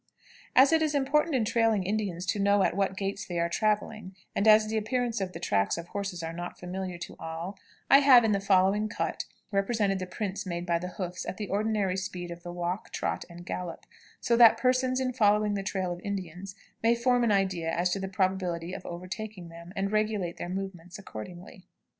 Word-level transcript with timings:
]As 0.55 0.73
it 0.73 0.81
is 0.81 0.95
important 0.95 1.35
in 1.35 1.45
trailing 1.45 1.83
Indians 1.83 2.25
to 2.25 2.39
know 2.39 2.63
at 2.63 2.75
what 2.75 2.97
gaits 2.97 3.27
they 3.27 3.37
are 3.37 3.47
traveling, 3.49 4.15
and 4.35 4.47
as 4.47 4.65
the 4.65 4.75
appearance 4.75 5.21
of 5.21 5.31
the 5.33 5.39
tracks 5.39 5.77
of 5.77 5.89
horses 5.89 6.23
are 6.23 6.33
not 6.33 6.57
familiar 6.57 6.97
to 6.97 7.15
all, 7.19 7.55
I 7.87 7.99
have 7.99 8.23
in 8.23 8.31
the 8.31 8.39
following 8.39 8.89
cut 8.89 9.25
represented 9.51 9.99
the 9.99 10.07
prints 10.07 10.43
made 10.43 10.65
by 10.65 10.79
the 10.79 10.87
hoofs 10.87 11.23
at 11.27 11.37
the 11.37 11.49
ordinary 11.49 11.97
speed 11.97 12.31
of 12.31 12.41
the 12.41 12.51
walk, 12.51 12.91
trot, 12.91 13.25
and 13.29 13.45
gallop, 13.45 13.85
so 14.19 14.35
that 14.37 14.57
persons, 14.57 14.99
in 14.99 15.13
following 15.13 15.53
the 15.53 15.61
trail 15.61 15.91
of 15.93 15.99
Indians, 15.99 16.55
may 16.81 16.95
form 16.95 17.23
an 17.23 17.31
idea 17.31 17.69
as 17.71 17.91
to 17.91 17.99
the 17.99 18.07
probability 18.07 18.73
of 18.73 18.83
overtaking 18.87 19.49
them, 19.49 19.71
and 19.75 19.91
regulate 19.91 20.37
their 20.37 20.49
movements 20.49 20.97
accordingly. 20.97 21.67